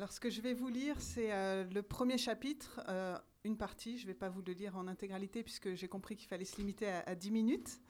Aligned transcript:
Alors, 0.00 0.12
ce 0.12 0.18
que 0.18 0.30
je 0.30 0.40
vais 0.40 0.54
vous 0.54 0.68
lire, 0.68 0.98
c'est 0.98 1.30
euh, 1.30 1.62
le 1.64 1.82
premier 1.82 2.16
chapitre, 2.16 2.80
euh, 2.88 3.18
une 3.44 3.58
partie. 3.58 3.98
Je 3.98 4.04
ne 4.04 4.06
vais 4.06 4.14
pas 4.14 4.30
vous 4.30 4.40
le 4.40 4.54
lire 4.54 4.78
en 4.78 4.88
intégralité 4.88 5.42
puisque 5.42 5.74
j'ai 5.74 5.88
compris 5.88 6.16
qu'il 6.16 6.26
fallait 6.26 6.46
se 6.46 6.56
limiter 6.56 6.88
à, 6.88 7.00
à 7.00 7.14
10 7.14 7.30
minutes. 7.30 7.82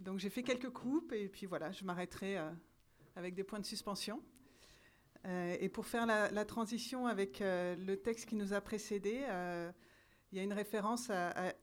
Donc, 0.00 0.18
j'ai 0.18 0.30
fait 0.30 0.42
quelques 0.42 0.70
coupes 0.70 1.12
et 1.12 1.28
puis 1.28 1.46
voilà, 1.46 1.70
je 1.70 1.84
m'arrêterai 1.84 2.38
euh, 2.38 2.50
avec 3.14 3.36
des 3.36 3.44
points 3.44 3.60
de 3.60 3.64
suspension. 3.64 4.20
Et 5.24 5.68
pour 5.68 5.86
faire 5.86 6.06
la, 6.06 6.44
transition 6.44 7.06
avec 7.06 7.38
le 7.40 7.94
texte 7.94 8.28
qui 8.28 8.34
nous 8.34 8.52
a 8.52 8.60
précédé, 8.60 9.24
il 10.32 10.36
y 10.36 10.40
a 10.40 10.42
une 10.42 10.52
référence 10.52 11.08
à 11.08 11.54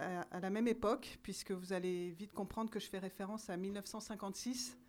la 0.42 0.50
même 0.50 0.68
époque, 0.68 1.20
puisque 1.22 1.52
vous 1.52 1.72
allez 1.72 2.10
vite 2.12 2.34
comprendre 2.34 2.72
que 2.72 2.80
je 2.80 2.88
fais 2.88 2.98
référence 2.98 3.52
à 3.52 3.58
1956, 3.58 4.80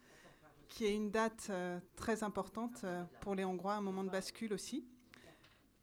qui 0.73 0.87
est 0.87 0.95
une 0.95 1.11
date 1.11 1.49
euh, 1.51 1.79
très 1.97 2.23
importante 2.23 2.81
euh, 2.85 3.05
pour 3.21 3.35
les 3.35 3.45
Hongrois, 3.45 3.75
un 3.75 3.83
moment 3.83 4.05
de 4.05 4.09
bascule 4.09 4.55
aussi. 4.55 4.87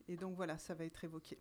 Et 0.07 0.17
donc 0.17 0.35
voilà, 0.35 0.57
ça 0.57 0.73
va 0.73 0.83
être 0.83 1.03
évoqué. 1.03 1.37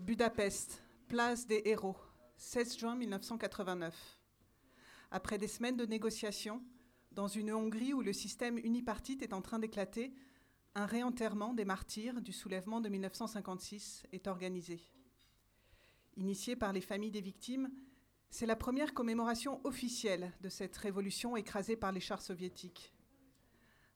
Budapest, 0.00 0.82
place 1.08 1.46
des 1.46 1.62
héros, 1.64 1.96
16 2.36 2.78
juin 2.78 2.94
1989. 2.94 4.20
Après 5.10 5.38
des 5.38 5.48
semaines 5.48 5.78
de 5.78 5.86
négociations, 5.86 6.62
dans 7.12 7.26
une 7.26 7.50
Hongrie 7.52 7.94
où 7.94 8.02
le 8.02 8.12
système 8.12 8.58
unipartite 8.58 9.22
est 9.22 9.32
en 9.32 9.40
train 9.40 9.58
d'éclater, 9.58 10.12
un 10.74 10.84
réenterrement 10.84 11.54
des 11.54 11.64
martyrs 11.64 12.20
du 12.20 12.32
soulèvement 12.32 12.82
de 12.82 12.90
1956 12.90 14.04
est 14.12 14.26
organisé. 14.26 14.82
Initié 16.18 16.56
par 16.56 16.72
les 16.72 16.80
familles 16.80 17.12
des 17.12 17.20
victimes, 17.20 17.70
c'est 18.28 18.44
la 18.44 18.56
première 18.56 18.92
commémoration 18.92 19.64
officielle 19.64 20.32
de 20.40 20.48
cette 20.48 20.76
révolution 20.76 21.36
écrasée 21.36 21.76
par 21.76 21.92
les 21.92 22.00
chars 22.00 22.20
soviétiques. 22.20 22.92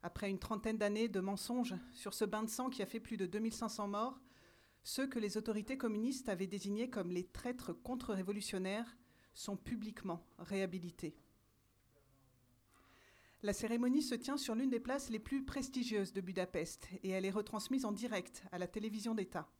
Après 0.04 0.30
une 0.30 0.38
trentaine 0.38 0.78
d'années 0.78 1.08
de 1.08 1.18
mensonges 1.18 1.74
sur 1.92 2.14
ce 2.14 2.24
bain 2.24 2.44
de 2.44 2.48
sang 2.48 2.70
qui 2.70 2.80
a 2.80 2.86
fait 2.86 3.00
plus 3.00 3.16
de 3.16 3.26
2500 3.26 3.88
morts, 3.88 4.20
ceux 4.84 5.08
que 5.08 5.18
les 5.18 5.36
autorités 5.36 5.76
communistes 5.76 6.28
avaient 6.28 6.46
désignés 6.46 6.88
comme 6.88 7.10
les 7.10 7.26
traîtres 7.26 7.72
contre-révolutionnaires 7.72 8.96
sont 9.34 9.56
publiquement 9.56 10.24
réhabilités. 10.38 11.16
La 13.42 13.52
cérémonie 13.52 14.02
se 14.02 14.14
tient 14.14 14.36
sur 14.36 14.54
l'une 14.54 14.70
des 14.70 14.78
places 14.78 15.10
les 15.10 15.18
plus 15.18 15.44
prestigieuses 15.44 16.12
de 16.12 16.20
Budapest 16.20 16.86
et 17.02 17.10
elle 17.10 17.24
est 17.24 17.30
retransmise 17.30 17.84
en 17.84 17.90
direct 17.90 18.44
à 18.52 18.58
la 18.58 18.68
télévision 18.68 19.16
d'État. 19.16 19.50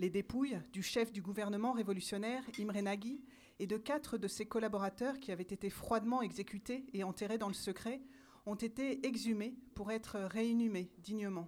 Les 0.00 0.08
dépouilles 0.08 0.58
du 0.72 0.82
chef 0.82 1.12
du 1.12 1.20
gouvernement 1.20 1.72
révolutionnaire, 1.72 2.42
Imre 2.58 2.80
Nagy, 2.80 3.20
et 3.58 3.66
de 3.66 3.76
quatre 3.76 4.16
de 4.16 4.28
ses 4.28 4.46
collaborateurs 4.46 5.20
qui 5.20 5.30
avaient 5.30 5.42
été 5.42 5.68
froidement 5.68 6.22
exécutés 6.22 6.86
et 6.94 7.04
enterrés 7.04 7.36
dans 7.36 7.48
le 7.48 7.54
secret 7.54 8.00
ont 8.46 8.54
été 8.54 9.06
exhumées 9.06 9.58
pour 9.74 9.92
être 9.92 10.18
réinhumés 10.18 10.90
dignement. 11.00 11.46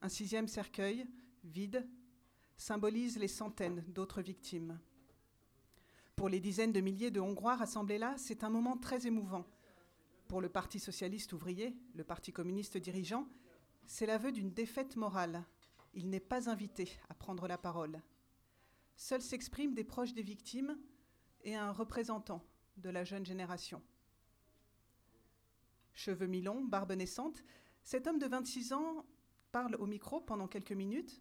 Un 0.00 0.08
sixième 0.08 0.48
cercueil, 0.48 1.06
vide, 1.44 1.88
symbolise 2.56 3.16
les 3.18 3.28
centaines 3.28 3.84
d'autres 3.86 4.20
victimes. 4.20 4.80
Pour 6.16 6.28
les 6.28 6.40
dizaines 6.40 6.72
de 6.72 6.80
milliers 6.80 7.12
de 7.12 7.20
Hongrois 7.20 7.54
rassemblés 7.54 7.98
là, 7.98 8.16
c'est 8.18 8.42
un 8.42 8.50
moment 8.50 8.76
très 8.76 9.06
émouvant. 9.06 9.46
Pour 10.26 10.40
le 10.40 10.48
Parti 10.48 10.80
socialiste 10.80 11.32
ouvrier, 11.34 11.76
le 11.94 12.02
Parti 12.02 12.32
communiste 12.32 12.78
dirigeant, 12.78 13.28
c'est 13.86 14.06
l'aveu 14.06 14.32
d'une 14.32 14.50
défaite 14.50 14.96
morale. 14.96 15.44
Il 15.94 16.08
n'est 16.08 16.20
pas 16.20 16.48
invité 16.48 16.90
à 17.08 17.14
prendre 17.14 17.46
la 17.46 17.58
parole. 17.58 18.00
Seuls 18.96 19.22
s'expriment 19.22 19.74
des 19.74 19.84
proches 19.84 20.14
des 20.14 20.22
victimes 20.22 20.78
et 21.44 21.54
un 21.54 21.72
représentant 21.72 22.44
de 22.76 22.90
la 22.90 23.04
jeune 23.04 23.26
génération. 23.26 23.82
Cheveux 25.92 26.26
mi-longs, 26.26 26.64
barbe 26.64 26.92
naissante, 26.92 27.44
cet 27.84 28.06
homme 28.06 28.18
de 28.18 28.26
26 28.26 28.72
ans 28.72 29.04
parle 29.50 29.74
au 29.76 29.86
micro 29.86 30.20
pendant 30.20 30.48
quelques 30.48 30.72
minutes. 30.72 31.20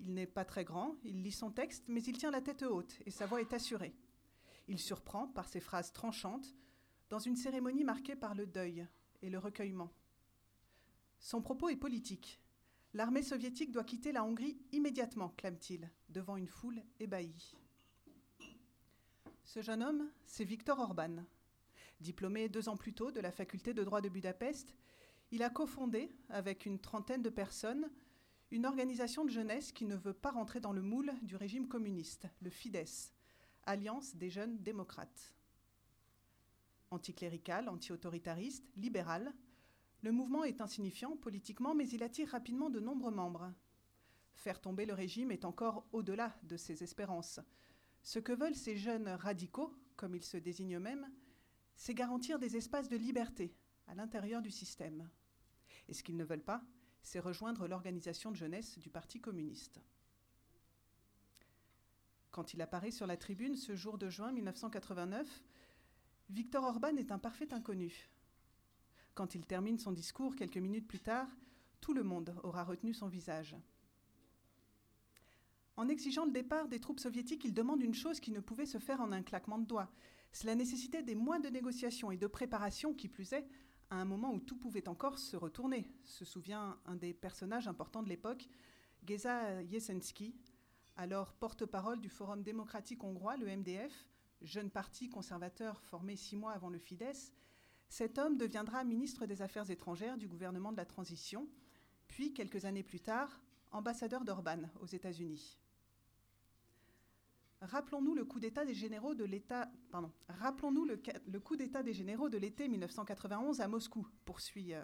Il 0.00 0.14
n'est 0.14 0.26
pas 0.26 0.44
très 0.44 0.64
grand, 0.64 0.96
il 1.04 1.22
lit 1.22 1.32
son 1.32 1.50
texte, 1.50 1.84
mais 1.88 2.02
il 2.02 2.16
tient 2.16 2.30
la 2.30 2.40
tête 2.40 2.62
haute 2.62 2.98
et 3.06 3.10
sa 3.10 3.26
voix 3.26 3.40
est 3.40 3.52
assurée. 3.52 3.94
Il 4.66 4.78
surprend 4.78 5.28
par 5.28 5.48
ses 5.48 5.60
phrases 5.60 5.92
tranchantes 5.92 6.56
dans 7.10 7.18
une 7.18 7.36
cérémonie 7.36 7.84
marquée 7.84 8.16
par 8.16 8.34
le 8.34 8.46
deuil 8.46 8.86
et 9.22 9.30
le 9.30 9.38
recueillement. 9.38 9.92
Son 11.18 11.42
propos 11.42 11.68
est 11.68 11.76
politique. 11.76 12.39
L'armée 12.92 13.22
soviétique 13.22 13.70
doit 13.70 13.84
quitter 13.84 14.10
la 14.10 14.24
Hongrie 14.24 14.58
immédiatement, 14.72 15.32
clame-t-il, 15.36 15.88
devant 16.08 16.36
une 16.36 16.48
foule 16.48 16.82
ébahie. 16.98 17.54
Ce 19.44 19.62
jeune 19.62 19.82
homme, 19.82 20.10
c'est 20.26 20.44
Viktor 20.44 20.78
Orban. 20.78 21.24
Diplômé 22.00 22.48
deux 22.48 22.68
ans 22.68 22.76
plus 22.76 22.92
tôt 22.92 23.12
de 23.12 23.20
la 23.20 23.30
faculté 23.30 23.74
de 23.74 23.84
droit 23.84 24.00
de 24.00 24.08
Budapest, 24.08 24.74
il 25.30 25.44
a 25.44 25.50
cofondé, 25.50 26.10
avec 26.30 26.66
une 26.66 26.80
trentaine 26.80 27.22
de 27.22 27.30
personnes, 27.30 27.88
une 28.50 28.66
organisation 28.66 29.24
de 29.24 29.30
jeunesse 29.30 29.70
qui 29.70 29.84
ne 29.84 29.94
veut 29.94 30.12
pas 30.12 30.32
rentrer 30.32 30.58
dans 30.58 30.72
le 30.72 30.82
moule 30.82 31.12
du 31.22 31.36
régime 31.36 31.68
communiste, 31.68 32.26
le 32.40 32.50
Fidesz, 32.50 33.12
Alliance 33.64 34.16
des 34.16 34.30
jeunes 34.30 34.58
démocrates. 34.58 35.32
Anticlérical, 36.90 37.68
anti-autoritariste, 37.68 38.68
libéral, 38.76 39.32
le 40.02 40.12
mouvement 40.12 40.44
est 40.44 40.60
insignifiant 40.60 41.16
politiquement, 41.16 41.74
mais 41.74 41.88
il 41.88 42.02
attire 42.02 42.30
rapidement 42.30 42.70
de 42.70 42.80
nombreux 42.80 43.10
membres. 43.10 43.52
Faire 44.34 44.60
tomber 44.60 44.86
le 44.86 44.94
régime 44.94 45.30
est 45.30 45.44
encore 45.44 45.86
au-delà 45.92 46.34
de 46.44 46.56
ses 46.56 46.82
espérances. 46.82 47.40
Ce 48.02 48.18
que 48.18 48.32
veulent 48.32 48.54
ces 48.54 48.76
jeunes 48.76 49.08
radicaux, 49.08 49.74
comme 49.96 50.14
ils 50.14 50.24
se 50.24 50.38
désignent 50.38 50.76
eux-mêmes, 50.76 51.10
c'est 51.76 51.94
garantir 51.94 52.38
des 52.38 52.56
espaces 52.56 52.88
de 52.88 52.96
liberté 52.96 53.54
à 53.86 53.94
l'intérieur 53.94 54.40
du 54.40 54.50
système. 54.50 55.08
Et 55.88 55.94
ce 55.94 56.02
qu'ils 56.02 56.16
ne 56.16 56.24
veulent 56.24 56.44
pas, 56.44 56.62
c'est 57.02 57.20
rejoindre 57.20 57.66
l'organisation 57.66 58.30
de 58.30 58.36
jeunesse 58.36 58.78
du 58.78 58.90
Parti 58.90 59.20
communiste. 59.20 59.80
Quand 62.30 62.54
il 62.54 62.62
apparaît 62.62 62.92
sur 62.92 63.06
la 63.06 63.16
tribune 63.16 63.56
ce 63.56 63.74
jour 63.74 63.98
de 63.98 64.08
juin 64.08 64.32
1989, 64.32 65.42
Viktor 66.30 66.64
Orban 66.64 66.96
est 66.96 67.10
un 67.10 67.18
parfait 67.18 67.52
inconnu. 67.52 68.08
Quand 69.20 69.34
il 69.34 69.44
termine 69.44 69.78
son 69.78 69.92
discours 69.92 70.34
quelques 70.34 70.56
minutes 70.56 70.88
plus 70.88 70.98
tard, 70.98 71.28
tout 71.82 71.92
le 71.92 72.02
monde 72.02 72.34
aura 72.42 72.64
retenu 72.64 72.94
son 72.94 73.06
visage. 73.06 73.54
En 75.76 75.88
exigeant 75.88 76.24
le 76.24 76.30
départ 76.30 76.68
des 76.68 76.80
troupes 76.80 77.00
soviétiques, 77.00 77.44
il 77.44 77.52
demande 77.52 77.82
une 77.82 77.92
chose 77.92 78.18
qui 78.18 78.30
ne 78.30 78.40
pouvait 78.40 78.64
se 78.64 78.78
faire 78.78 79.02
en 79.02 79.12
un 79.12 79.22
claquement 79.22 79.58
de 79.58 79.66
doigts. 79.66 79.92
Cela 80.32 80.54
nécessitait 80.54 81.02
des 81.02 81.14
mois 81.14 81.38
de 81.38 81.50
négociations 81.50 82.10
et 82.10 82.16
de 82.16 82.26
préparation, 82.26 82.94
qui 82.94 83.08
plus 83.08 83.34
est, 83.34 83.46
à 83.90 83.96
un 83.96 84.06
moment 84.06 84.32
où 84.32 84.40
tout 84.40 84.56
pouvait 84.56 84.88
encore 84.88 85.18
se 85.18 85.36
retourner, 85.36 85.86
se 86.02 86.24
souvient 86.24 86.78
un 86.86 86.96
des 86.96 87.12
personnages 87.12 87.68
importants 87.68 88.02
de 88.02 88.08
l'époque, 88.08 88.48
Geza 89.06 89.62
Jesensky, 89.66 90.34
alors 90.96 91.34
porte-parole 91.34 92.00
du 92.00 92.08
Forum 92.08 92.42
démocratique 92.42 93.04
hongrois, 93.04 93.36
le 93.36 93.54
MDF, 93.54 94.06
jeune 94.40 94.70
parti 94.70 95.10
conservateur 95.10 95.82
formé 95.82 96.16
six 96.16 96.36
mois 96.36 96.52
avant 96.52 96.70
le 96.70 96.78
Fidesz. 96.78 97.34
Cet 97.90 98.16
homme 98.18 98.38
deviendra 98.38 98.84
ministre 98.84 99.26
des 99.26 99.42
Affaires 99.42 99.68
étrangères 99.70 100.16
du 100.16 100.28
gouvernement 100.28 100.70
de 100.72 100.76
la 100.78 100.86
transition, 100.86 101.46
puis 102.08 102.32
quelques 102.32 102.64
années 102.64 102.84
plus 102.84 103.00
tard, 103.00 103.42
ambassadeur 103.72 104.24
d'Orban 104.24 104.62
aux 104.80 104.86
États-Unis. 104.86 105.58
Rappelons-nous 107.62 108.14
le 108.14 108.24
coup 108.24 108.40
d'État 108.40 108.64
des 108.64 108.74
généraux 108.74 109.14
de 109.14 109.24
l'État. 109.24 109.70
Pardon. 109.90 110.10
Rappelons-nous 110.28 110.84
le, 110.86 111.00
ca- 111.04 111.18
le 111.30 111.40
coup 111.40 111.56
d'État 111.56 111.82
des 111.82 111.92
généraux 111.92 112.30
de 112.30 112.38
l'été 112.38 112.68
1991 112.68 113.60
à 113.60 113.68
Moscou, 113.68 114.06
poursuit 114.24 114.72
euh, 114.72 114.82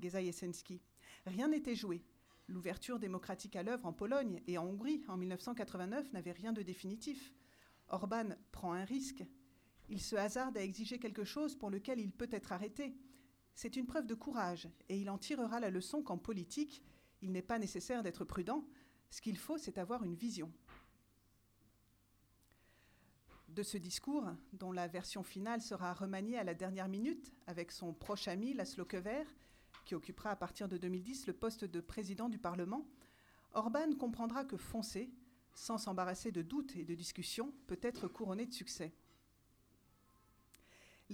Geza 0.00 0.22
Jesensky. 0.22 0.80
Rien 1.26 1.48
n'était 1.48 1.74
joué. 1.74 2.02
L'ouverture 2.48 2.98
démocratique 2.98 3.56
à 3.56 3.62
l'œuvre 3.62 3.84
en 3.86 3.92
Pologne 3.92 4.42
et 4.46 4.56
en 4.58 4.64
Hongrie 4.64 5.02
en 5.08 5.16
1989 5.18 6.12
n'avait 6.12 6.32
rien 6.32 6.52
de 6.52 6.62
définitif. 6.62 7.32
Orban 7.88 8.30
prend 8.52 8.72
un 8.72 8.84
risque. 8.84 9.24
Il 9.88 10.00
se 10.00 10.16
hasarde 10.16 10.56
à 10.56 10.62
exiger 10.62 10.98
quelque 10.98 11.24
chose 11.24 11.54
pour 11.54 11.70
lequel 11.70 11.98
il 11.98 12.10
peut 12.10 12.28
être 12.30 12.52
arrêté. 12.52 12.94
C'est 13.54 13.76
une 13.76 13.86
preuve 13.86 14.06
de 14.06 14.14
courage 14.14 14.68
et 14.88 14.98
il 14.98 15.10
en 15.10 15.18
tirera 15.18 15.60
la 15.60 15.70
leçon 15.70 16.02
qu'en 16.02 16.18
politique, 16.18 16.82
il 17.22 17.32
n'est 17.32 17.42
pas 17.42 17.58
nécessaire 17.58 18.02
d'être 18.02 18.24
prudent. 18.24 18.64
Ce 19.10 19.20
qu'il 19.20 19.38
faut, 19.38 19.58
c'est 19.58 19.78
avoir 19.78 20.02
une 20.04 20.14
vision. 20.14 20.52
De 23.48 23.62
ce 23.62 23.78
discours, 23.78 24.26
dont 24.52 24.72
la 24.72 24.88
version 24.88 25.22
finale 25.22 25.62
sera 25.62 25.94
remaniée 25.94 26.38
à 26.38 26.44
la 26.44 26.54
dernière 26.54 26.88
minute 26.88 27.32
avec 27.46 27.70
son 27.70 27.92
proche 27.92 28.26
ami 28.26 28.52
Laszlo 28.52 28.84
Köver, 28.84 29.22
qui 29.84 29.94
occupera 29.94 30.30
à 30.30 30.36
partir 30.36 30.68
de 30.68 30.76
2010 30.76 31.28
le 31.28 31.34
poste 31.34 31.64
de 31.64 31.80
président 31.80 32.28
du 32.28 32.38
Parlement, 32.38 32.84
Orban 33.52 33.94
comprendra 33.96 34.44
que 34.44 34.56
foncer, 34.56 35.12
sans 35.54 35.78
s'embarrasser 35.78 36.32
de 36.32 36.42
doutes 36.42 36.74
et 36.74 36.84
de 36.84 36.94
discussions, 36.96 37.52
peut 37.68 37.78
être 37.82 38.08
couronné 38.08 38.46
de 38.46 38.52
succès. 38.52 38.92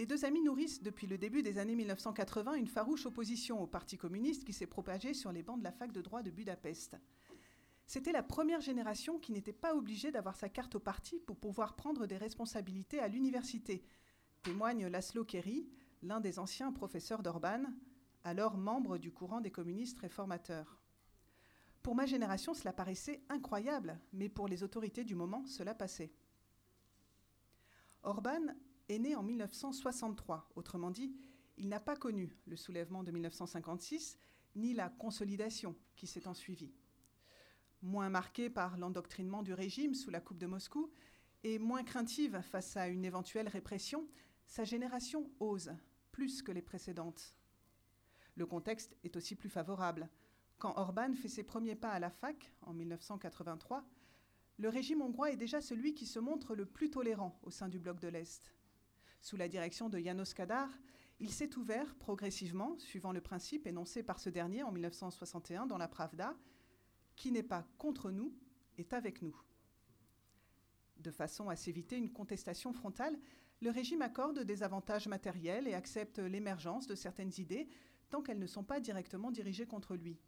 Les 0.00 0.06
deux 0.06 0.25
amis 0.25 0.41
nourrissent 0.41 0.82
depuis 0.82 1.06
le 1.06 1.19
début 1.19 1.43
des 1.43 1.58
années 1.58 1.76
1980 1.76 2.55
une 2.55 2.69
farouche 2.69 3.05
opposition 3.05 3.62
au 3.62 3.67
Parti 3.67 3.99
communiste 3.99 4.44
qui 4.44 4.55
s'est 4.55 4.67
propagée 4.67 5.12
sur 5.12 5.31
les 5.31 5.43
bancs 5.43 5.58
de 5.58 5.62
la 5.62 5.73
fac 5.73 5.93
de 5.93 6.00
droit 6.00 6.23
de 6.23 6.31
Budapest. 6.31 6.97
C'était 7.85 8.11
la 8.11 8.23
première 8.23 8.62
génération 8.62 9.19
qui 9.19 9.31
n'était 9.31 9.52
pas 9.52 9.75
obligée 9.75 10.11
d'avoir 10.11 10.37
sa 10.37 10.49
carte 10.49 10.75
au 10.75 10.81
parti 10.81 11.20
pour 11.20 11.37
pouvoir 11.37 11.76
prendre 11.76 12.06
des 12.06 12.17
responsabilités 12.17 12.99
à 12.99 13.08
l'université, 13.08 13.85
témoigne 14.43 14.87
Laszlo 14.87 15.23
Kerry, 15.23 15.69
l'un 16.02 16.20
des 16.20 16.38
anciens 16.38 16.73
professeurs 16.73 17.23
d'Orban, 17.23 17.64
alors 18.25 18.56
membre 18.56 18.97
du 18.97 19.12
courant 19.12 19.43
des 19.43 19.50
communistes 19.50 19.99
réformateurs. 19.99 20.81
Pour 21.82 21.94
ma 21.94 22.06
génération, 22.06 22.55
cela 22.55 22.73
paraissait 22.73 23.20
incroyable, 23.29 24.00
mais 24.14 24.31
pour 24.31 24.49
les 24.49 24.62
autorités 24.62 25.05
du 25.05 25.14
moment, 25.14 25.44
cela 25.44 25.75
passait. 25.75 26.11
Orban 28.02 28.55
est 28.91 28.99
né 28.99 29.15
en 29.15 29.23
1963, 29.23 30.51
autrement 30.57 30.91
dit, 30.91 31.15
il 31.57 31.69
n'a 31.69 31.81
pas 31.81 31.97
connu 31.97 32.37
le 32.47 32.57
soulèvement 32.57 33.05
de 33.05 33.13
1956 33.13 34.19
ni 34.57 34.75
la 34.75 34.89
consolidation 34.89 35.77
qui 35.95 36.07
s'est 36.07 36.27
ensuivie. 36.27 36.75
Moins 37.83 38.11
marqué 38.11 38.51
par 38.51 38.77
l'endoctrinement 38.77 39.43
du 39.43 39.55
régime 39.55 39.95
sous 39.95 40.11
la 40.11 40.21
Coupe 40.21 40.39
de 40.39 40.47
Moscou 40.47 40.91
et 41.45 41.59
moins 41.59 41.85
craintive 41.85 42.41
face 42.41 42.77
à 42.77 42.89
une 42.89 43.05
éventuelle 43.05 43.49
répression, 43.49 44.07
sa 44.47 44.65
génération 44.65 45.31
ose 45.39 45.73
plus 46.11 46.43
que 46.43 46.53
les 46.53 46.63
précédentes. 46.63 47.37
Le 48.35 48.45
contexte 48.45 48.97
est 49.05 49.17
aussi 49.17 49.37
plus 49.37 49.49
favorable. 49.49 50.09
Quand 50.59 50.77
Orban 50.77 51.15
fait 51.15 51.29
ses 51.29 51.45
premiers 51.45 51.77
pas 51.77 51.91
à 51.91 52.01
la 52.01 52.11
fac 52.11 52.53
en 52.63 52.75
1983, 52.75 53.85
le 54.59 54.69
régime 54.69 55.01
hongrois 55.01 55.31
est 55.31 55.37
déjà 55.37 55.61
celui 55.61 55.95
qui 55.95 56.07
se 56.07 56.19
montre 56.19 56.55
le 56.55 56.67
plus 56.67 56.91
tolérant 56.91 57.39
au 57.43 57.51
sein 57.51 57.69
du 57.69 57.79
bloc 57.79 58.01
de 58.01 58.09
l'Est. 58.09 58.53
Sous 59.21 59.37
la 59.37 59.49
direction 59.49 59.89
de 59.89 59.99
Janos 59.99 60.33
Kadar, 60.35 60.69
il 61.19 61.31
s'est 61.31 61.57
ouvert 61.57 61.95
progressivement, 61.97 62.79
suivant 62.79 63.13
le 63.13 63.21
principe 63.21 63.67
énoncé 63.67 64.03
par 64.03 64.19
ce 64.19 64.31
dernier 64.31 64.63
en 64.63 64.73
1961 64.73 65.67
dans 65.67 65.77
la 65.77 65.89
Pravda, 65.89 66.35
qui 67.17 67.31
n'est 67.31 67.43
pas 67.43 67.67
contre 67.77 68.11
nous 68.11 68.35
est 68.79 68.95
avec 68.95 69.21
nous. 69.21 69.37
De 70.97 71.11
façon 71.11 71.51
à 71.51 71.57
s'éviter 71.57 71.97
une 71.97 72.13
contestation 72.13 72.73
frontale, 72.73 73.19
le 73.61 73.71
régime 73.71 74.01
accorde 74.01 74.41
des 74.41 74.63
avantages 74.63 75.07
matériels 75.07 75.69
et 75.69 75.75
accepte 75.75 76.19
l'émergence 76.19 76.87
de 76.87 76.95
certaines 76.95 77.33
idées 77.37 77.69
tant 78.09 78.23
qu'elles 78.23 78.39
ne 78.39 78.47
sont 78.47 78.65
pas 78.65 78.81
directement 78.81 79.31
dirigées 79.31 79.67
contre 79.67 79.97
lui. 79.97 80.19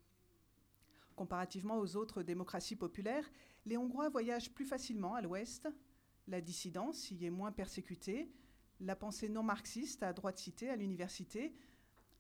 Comparativement 1.17 1.79
aux 1.79 1.97
autres 1.97 2.23
démocraties 2.23 2.77
populaires, 2.77 3.31
les 3.65 3.79
Hongrois 3.79 4.11
voyagent 4.11 4.53
plus 4.53 4.67
facilement 4.67 5.15
à 5.15 5.23
l'ouest, 5.23 5.69
la 6.29 6.41
dissidence 6.41 7.11
y 7.11 7.25
est 7.25 7.31
moins 7.31 7.53
persécutée, 7.53 8.31
la 8.83 8.97
pensée 8.97 9.29
non 9.29 9.43
marxiste 9.43 10.03
a 10.03 10.13
droit 10.13 10.33
de 10.33 10.39
citer 10.39 10.69
à 10.69 10.77
l'université, 10.77 11.55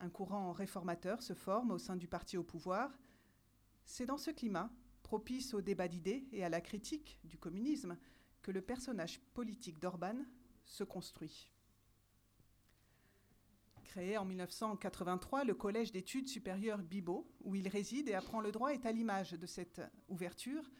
un 0.00 0.08
courant 0.08 0.52
réformateur 0.52 1.22
se 1.22 1.34
forme 1.34 1.72
au 1.72 1.78
sein 1.78 1.96
du 1.96 2.08
parti 2.08 2.36
au 2.36 2.44
pouvoir. 2.44 2.90
C'est 3.84 4.06
dans 4.06 4.18
ce 4.18 4.30
climat, 4.30 4.70
propice 5.02 5.54
au 5.54 5.60
débat 5.60 5.88
d'idées 5.88 6.26
et 6.32 6.44
à 6.44 6.48
la 6.48 6.60
critique 6.60 7.18
du 7.24 7.36
communisme, 7.36 7.96
que 8.42 8.50
le 8.50 8.62
personnage 8.62 9.20
politique 9.34 9.78
d'Orban 9.78 10.16
se 10.64 10.84
construit. 10.84 11.50
Créé 13.84 14.16
en 14.16 14.24
1983, 14.24 15.44
le 15.44 15.54
Collège 15.54 15.92
d'études 15.92 16.28
supérieures 16.28 16.78
Bibo, 16.78 17.28
où 17.42 17.54
il 17.54 17.68
réside 17.68 18.08
et 18.08 18.14
apprend 18.14 18.40
le 18.40 18.52
droit, 18.52 18.72
est 18.72 18.86
à 18.86 18.92
l'image 18.92 19.32
de 19.32 19.46
cette 19.46 19.82
ouverture. 20.08 20.70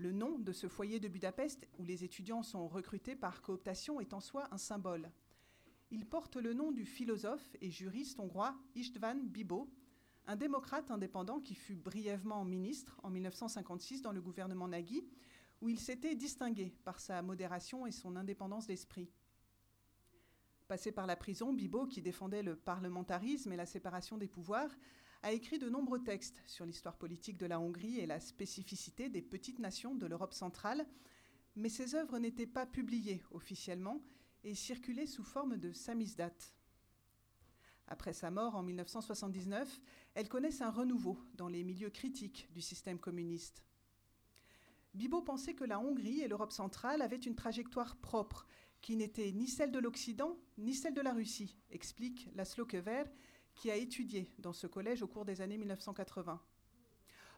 Le 0.00 0.12
nom 0.12 0.38
de 0.38 0.52
ce 0.52 0.66
foyer 0.66 0.98
de 0.98 1.08
Budapest, 1.08 1.68
où 1.78 1.84
les 1.84 2.04
étudiants 2.04 2.42
sont 2.42 2.66
recrutés 2.66 3.14
par 3.14 3.42
cooptation, 3.42 4.00
est 4.00 4.14
en 4.14 4.20
soi 4.20 4.48
un 4.50 4.56
symbole. 4.56 5.10
Il 5.90 6.06
porte 6.06 6.36
le 6.36 6.54
nom 6.54 6.72
du 6.72 6.86
philosophe 6.86 7.54
et 7.60 7.70
juriste 7.70 8.18
hongrois 8.18 8.56
István 8.74 9.28
Bibo, 9.28 9.68
un 10.26 10.36
démocrate 10.36 10.90
indépendant 10.90 11.38
qui 11.38 11.54
fut 11.54 11.76
brièvement 11.76 12.46
ministre 12.46 12.98
en 13.02 13.10
1956 13.10 14.00
dans 14.00 14.12
le 14.12 14.22
gouvernement 14.22 14.68
Nagui, 14.68 15.04
où 15.60 15.68
il 15.68 15.78
s'était 15.78 16.14
distingué 16.14 16.74
par 16.82 16.98
sa 16.98 17.20
modération 17.20 17.86
et 17.86 17.92
son 17.92 18.16
indépendance 18.16 18.66
d'esprit. 18.66 19.10
Passé 20.70 20.92
par 20.92 21.08
la 21.08 21.16
prison, 21.16 21.52
Bibo, 21.52 21.84
qui 21.88 22.00
défendait 22.00 22.44
le 22.44 22.54
parlementarisme 22.54 23.52
et 23.52 23.56
la 23.56 23.66
séparation 23.66 24.18
des 24.18 24.28
pouvoirs, 24.28 24.70
a 25.24 25.32
écrit 25.32 25.58
de 25.58 25.68
nombreux 25.68 26.00
textes 26.00 26.40
sur 26.46 26.64
l'histoire 26.64 26.96
politique 26.96 27.38
de 27.38 27.46
la 27.46 27.58
Hongrie 27.58 27.98
et 27.98 28.06
la 28.06 28.20
spécificité 28.20 29.08
des 29.08 29.20
petites 29.20 29.58
nations 29.58 29.96
de 29.96 30.06
l'Europe 30.06 30.32
centrale, 30.32 30.86
mais 31.56 31.68
ses 31.68 31.96
œuvres 31.96 32.20
n'étaient 32.20 32.46
pas 32.46 32.66
publiées 32.66 33.20
officiellement 33.32 34.00
et 34.44 34.54
circulaient 34.54 35.08
sous 35.08 35.24
forme 35.24 35.56
de 35.56 35.72
samizdat. 35.72 36.36
Après 37.88 38.12
sa 38.12 38.30
mort 38.30 38.54
en 38.54 38.62
1979, 38.62 39.80
elles 40.14 40.28
connaissent 40.28 40.62
un 40.62 40.70
renouveau 40.70 41.18
dans 41.34 41.48
les 41.48 41.64
milieux 41.64 41.90
critiques 41.90 42.48
du 42.52 42.60
système 42.60 43.00
communiste. 43.00 43.64
Bibo 44.94 45.20
pensait 45.20 45.54
que 45.54 45.64
la 45.64 45.80
Hongrie 45.80 46.20
et 46.20 46.28
l'Europe 46.28 46.52
centrale 46.52 47.02
avaient 47.02 47.16
une 47.16 47.34
trajectoire 47.34 47.96
propre 47.96 48.46
qui 48.80 48.96
n'était 48.96 49.32
ni 49.32 49.48
celle 49.48 49.72
de 49.72 49.78
l'Occident 49.78 50.38
ni 50.58 50.74
celle 50.74 50.94
de 50.94 51.00
la 51.00 51.12
Russie, 51.12 51.56
explique 51.70 52.28
Laszlo 52.34 52.66
Kever, 52.66 53.04
qui 53.54 53.70
a 53.70 53.76
étudié 53.76 54.32
dans 54.38 54.52
ce 54.52 54.66
collège 54.66 55.02
au 55.02 55.06
cours 55.06 55.24
des 55.24 55.40
années 55.40 55.58
1980. 55.58 56.40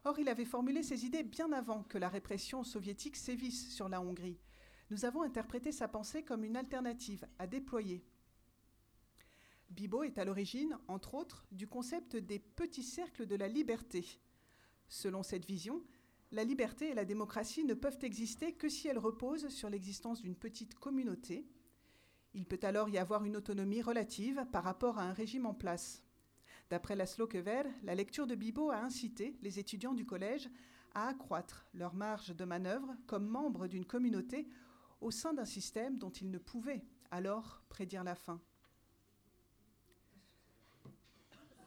Or, 0.05 0.19
il 0.19 0.29
avait 0.29 0.45
formulé 0.45 0.83
ses 0.83 1.05
idées 1.05 1.23
bien 1.23 1.53
avant 1.53 1.85
que 1.85 1.99
la 1.99 2.09
répression 2.09 2.65
soviétique 2.65 3.17
sévisse 3.17 3.73
sur 3.75 3.89
la 3.89 4.01
Hongrie. 4.01 4.39
Nous 4.91 5.05
avons 5.05 5.23
interprété 5.23 5.73
sa 5.73 5.89
pensée 5.89 6.25
comme 6.25 6.45
une 6.45 6.57
alternative 6.57 7.27
à 7.39 7.47
déployer. 7.47 8.05
Bibo 9.71 10.03
est 10.03 10.19
à 10.19 10.25
l'origine, 10.25 10.77
entre 10.87 11.15
autres, 11.15 11.47
du 11.51 11.67
concept 11.67 12.17
des 12.17 12.39
petits 12.39 12.83
cercles 12.83 13.27
de 13.27 13.37
la 13.37 13.49
liberté. 13.49 14.05
Selon 14.89 15.23
cette 15.23 15.47
vision, 15.47 15.83
la 16.33 16.45
liberté 16.45 16.89
et 16.89 16.95
la 16.95 17.05
démocratie 17.05 17.65
ne 17.65 17.75
peuvent 17.75 17.99
exister 18.03 18.55
que 18.55 18.69
si 18.69 18.89
elles 18.89 18.99
reposent 18.99 19.49
sur 19.49 19.69
l'existence 19.69 20.23
d'une 20.23 20.35
petite 20.35 20.75
communauté. 20.75 21.47
Il 22.35 22.47
peut 22.47 22.61
alors 22.63 22.89
y 22.89 22.97
avoir 22.97 23.25
une 23.25 23.37
autonomie 23.37 23.83
relative 23.83 24.47
par 24.51 24.65
rapport 24.65 24.99
à 24.99 25.03
un 25.03 25.13
régime 25.13 25.45
en 25.45 25.53
place. 25.53 26.03
D'après 26.71 26.97
Laszlo 26.97 27.27
Kever, 27.27 27.65
la 27.83 27.95
lecture 27.95 28.27
de 28.27 28.35
Bibo 28.35 28.71
a 28.71 28.79
incité 28.79 29.37
les 29.43 29.59
étudiants 29.59 29.93
du 29.93 30.07
collège 30.07 30.49
à 30.95 31.09
accroître 31.09 31.67
leur 31.75 31.95
marge 31.95 32.35
de 32.35 32.45
manœuvre 32.47 32.97
comme 33.07 33.27
membres 33.27 33.67
d'une 33.67 33.85
communauté 33.85 34.49
au 35.03 35.11
sein 35.11 35.35
d'un 35.35 35.45
système 35.45 35.99
dont 35.99 36.11
ils 36.11 36.31
ne 36.31 36.39
pouvaient 36.39 36.83
alors 37.11 37.63
prédire 37.69 38.05
la 38.05 38.15
fin. 38.15 38.41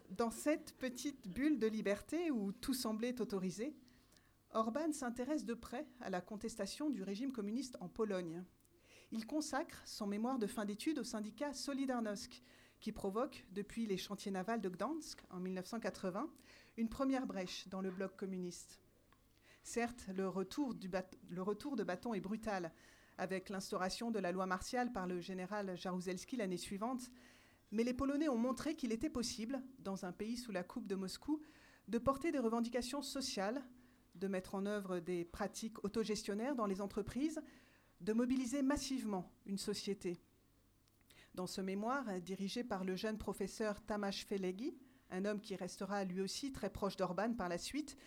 Dans 0.09 0.31
cette 0.31 0.75
petite 0.77 1.27
bulle 1.27 1.59
de 1.59 1.67
liberté 1.67 2.31
où 2.31 2.51
tout 2.51 2.73
semblait 2.73 3.21
autorisé, 3.21 3.75
Orban 4.55 4.93
s'intéresse 4.93 5.43
de 5.43 5.53
près 5.53 5.85
à 5.99 6.09
la 6.09 6.21
contestation 6.21 6.89
du 6.89 7.03
régime 7.03 7.33
communiste 7.33 7.75
en 7.81 7.89
Pologne. 7.89 8.41
Il 9.11 9.27
consacre 9.27 9.81
son 9.85 10.07
mémoire 10.07 10.39
de 10.39 10.47
fin 10.47 10.63
d'études 10.63 10.99
au 10.99 11.03
syndicat 11.03 11.53
Solidarnosc, 11.53 12.41
qui 12.79 12.93
provoque, 12.93 13.45
depuis 13.51 13.85
les 13.85 13.97
chantiers 13.97 14.31
navals 14.31 14.61
de 14.61 14.69
Gdansk 14.69 15.21
en 15.29 15.41
1980, 15.41 16.29
une 16.77 16.87
première 16.87 17.27
brèche 17.27 17.67
dans 17.67 17.81
le 17.81 17.91
bloc 17.91 18.15
communiste. 18.15 18.79
Certes, 19.61 20.05
le 20.15 20.29
retour, 20.29 20.73
le 21.29 21.41
retour 21.41 21.75
de 21.75 21.83
bâton 21.83 22.13
est 22.13 22.21
brutal, 22.21 22.71
avec 23.17 23.49
l'instauration 23.49 24.09
de 24.09 24.19
la 24.19 24.31
loi 24.31 24.45
martiale 24.45 24.93
par 24.93 25.05
le 25.05 25.19
général 25.19 25.75
Jaruzelski 25.75 26.37
l'année 26.37 26.55
suivante, 26.55 27.11
mais 27.71 27.83
les 27.83 27.93
Polonais 27.93 28.29
ont 28.29 28.37
montré 28.37 28.77
qu'il 28.77 28.93
était 28.93 29.09
possible, 29.09 29.61
dans 29.79 30.05
un 30.05 30.13
pays 30.13 30.37
sous 30.37 30.53
la 30.53 30.63
coupe 30.63 30.87
de 30.87 30.95
Moscou, 30.95 31.41
de 31.89 31.97
porter 31.97 32.31
des 32.31 32.39
revendications 32.39 33.01
sociales, 33.01 33.61
de 34.15 34.27
mettre 34.27 34.55
en 34.55 34.65
œuvre 34.65 34.99
des 34.99 35.25
pratiques 35.25 35.83
autogestionnaires 35.83 36.55
dans 36.55 36.65
les 36.65 36.81
entreprises, 36.81 37.41
de 38.01 38.13
mobiliser 38.13 38.61
massivement 38.61 39.31
une 39.45 39.57
société. 39.57 40.19
Dans 41.33 41.47
ce 41.47 41.61
mémoire, 41.61 42.21
dirigé 42.21 42.63
par 42.63 42.83
le 42.83 42.95
jeune 42.95 43.17
professeur 43.17 43.85
Tamas 43.85 44.23
Felegi, 44.27 44.77
un 45.09 45.25
homme 45.25 45.41
qui 45.41 45.55
restera 45.55 46.03
lui 46.03 46.21
aussi 46.21 46.51
très 46.51 46.69
proche 46.69 46.95
d'Orban 46.95 47.33
par 47.33 47.49
la 47.49 47.57
suite 47.57 47.97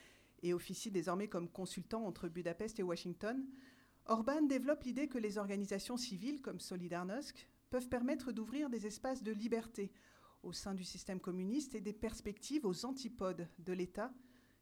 et 0.43 0.55
officie 0.55 0.91
désormais 0.91 1.29
comme 1.29 1.49
consultant 1.49 2.05
entre 2.07 2.29
Budapest 2.29 2.79
et 2.79 2.83
Washington, 2.83 3.47
Orban 4.07 4.43
développe 4.43 4.85
l'idée 4.85 5.09
que 5.09 5.19
les 5.19 5.37
organisations 5.37 5.97
civiles 5.97 6.41
comme 6.41 6.61
Solidarnosc 6.61 7.47
peuvent 7.71 7.89
permettre 7.89 8.33
d'ouvrir 8.33 8.71
des 8.71 8.87
espaces 8.87 9.23
de 9.23 9.33
liberté 9.33 9.93
au 10.43 10.53
sein 10.53 10.75
du 10.75 10.85
système 10.85 11.21
communiste 11.21 11.75
et 11.75 11.81
des 11.81 11.93
perspectives 11.93 12.65
aux 12.65 12.87
antipodes 12.87 13.49
de 13.59 13.73
l'État 13.73 14.13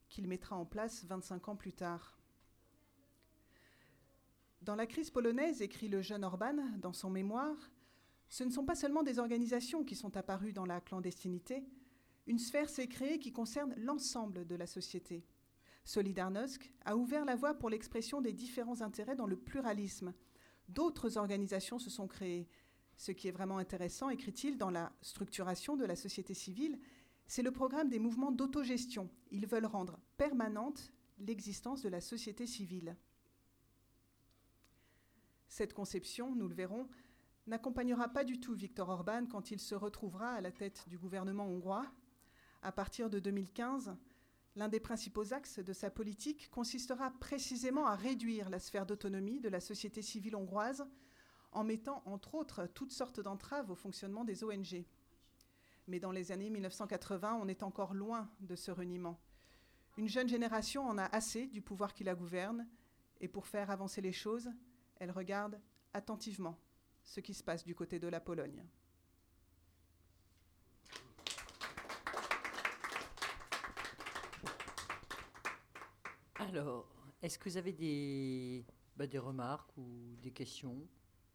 qu'il 0.09 0.27
mettra 0.27 0.57
en 0.57 0.65
place 0.65 1.05
25 1.05 1.49
ans 1.49 1.57
plus 1.57 1.73
tard. 1.73 2.19
Dans 4.63 4.75
la 4.75 4.87
crise 4.87 5.11
polonaise, 5.11 5.63
écrit 5.63 5.89
le 5.89 6.03
jeune 6.03 6.25
Orban 6.25 6.57
dans 6.79 6.93
son 6.93 7.11
mémoire, 7.11 7.71
ce 8.29 8.45
ne 8.45 8.51
sont 8.51 8.65
pas 8.65 8.75
seulement 8.75 9.03
des 9.03 9.19
organisations 9.19 9.85
qui 9.85 9.95
sont 9.95 10.17
apparues 10.17 10.53
dans 10.53 10.67
la 10.67 10.81
clandestinité, 10.81 11.65
une 12.27 12.39
sphère 12.39 12.69
s'est 12.69 12.89
créée 12.89 13.19
qui 13.19 13.33
concerne 13.33 13.75
l'ensemble 13.77 14.47
de 14.47 14.57
la 14.57 14.67
société. 14.67 15.25
Solidarnosc 15.85 16.73
a 16.85 16.97
ouvert 16.97 17.25
la 17.25 17.37
voie 17.37 17.55
pour 17.55 17.71
l'expression 17.71 18.21
des 18.21 18.33
différents 18.33 18.81
intérêts 18.81 19.15
dans 19.15 19.29
le 19.29 19.37
pluralisme. 19.37 20.13
D'autres 20.69 21.17
organisations 21.17 21.79
se 21.79 21.91
sont 21.91 22.09
créées. 22.09 22.49
Ce 22.97 23.13
qui 23.13 23.29
est 23.29 23.33
vraiment 23.33 23.59
intéressant, 23.59 24.11
écrit-il, 24.11 24.59
dans 24.59 24.71
la 24.71 24.93
structuration 25.01 25.77
de 25.77 25.85
la 25.85 25.95
société 25.95 26.35
civile, 26.35 26.81
c'est 27.27 27.43
le 27.43 27.51
programme 27.51 27.89
des 27.89 27.99
mouvements 27.99 28.33
d'autogestion. 28.33 29.11
Ils 29.31 29.47
veulent 29.47 29.67
rendre 29.67 29.99
permanente 30.17 30.93
l'existence 31.19 31.83
de 31.83 31.89
la 31.89 32.01
société 32.01 32.47
civile. 32.47 32.97
Cette 35.49 35.73
conception, 35.73 36.35
nous 36.35 36.49
le 36.49 36.55
verrons, 36.55 36.89
n'accompagnera 37.47 38.09
pas 38.09 38.25
du 38.25 38.41
tout 38.41 38.55
Viktor 38.55 38.89
Orban 38.89 39.27
quand 39.27 39.51
il 39.51 39.61
se 39.61 39.75
retrouvera 39.75 40.31
à 40.31 40.41
la 40.41 40.53
tête 40.53 40.89
du 40.89 40.99
gouvernement 40.99 41.47
hongrois. 41.47 41.87
À 42.63 42.73
partir 42.73 43.09
de 43.09 43.19
2015, 43.19 43.97
l'un 44.57 44.69
des 44.69 44.81
principaux 44.81 45.33
axes 45.33 45.61
de 45.61 45.73
sa 45.73 45.91
politique 45.91 46.51
consistera 46.51 47.11
précisément 47.21 47.87
à 47.87 47.95
réduire 47.95 48.51
la 48.51 48.59
sphère 48.59 48.87
d'autonomie 48.87 49.41
de 49.41 49.49
la 49.49 49.61
société 49.61 50.03
civile 50.03 50.37
hongroise 50.37 50.87
en 51.53 51.65
mettant 51.65 52.03
entre 52.05 52.35
autres 52.35 52.67
toutes 52.75 52.93
sortes 52.93 53.21
d'entraves 53.21 53.71
au 53.71 53.75
fonctionnement 53.75 54.25
des 54.25 54.45
ONG. 54.45 54.85
Mais 55.89 56.01
dans 56.01 56.11
les 56.11 56.33
années 56.33 56.51
1980, 56.51 57.39
on 57.41 57.49
est 57.49 57.63
encore 57.63 57.95
loin 57.95 58.31
de 58.41 58.57
ce 58.57 58.71
reniement. 58.71 59.21
Une 59.97 60.09
jeune 60.09 60.29
génération 60.29 60.87
en 60.87 60.99
a 60.99 61.05
assez 61.05 61.47
du 61.47 61.63
pouvoir 61.63 61.95
qui 61.95 62.05
la 62.05 62.15
gouverne, 62.15 62.67
et 63.21 63.29
pour 63.29 63.47
faire 63.47 63.71
avancer 63.71 64.01
les 64.01 64.13
choses, 64.13 64.51
elle 64.97 65.11
regarde 65.11 65.61
attentivement 65.95 66.59
ce 67.03 67.21
qui 67.21 67.35
se 67.35 67.43
passe 67.43 67.65
du 67.65 67.75
côté 67.75 67.99
de 67.99 68.09
la 68.09 68.21
Pologne. 68.21 68.65
Alors, 76.39 76.87
est-ce 77.23 77.39
que 77.39 77.49
vous 77.49 77.57
avez 77.57 77.73
des, 77.73 78.67
bah, 78.97 79.07
remarques 79.15 79.77
ou 79.79 80.17
des 80.21 80.33
questions? 80.33 80.87